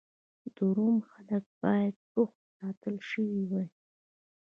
[0.55, 3.67] د روم خلک باید بوخت ساتل شوي وای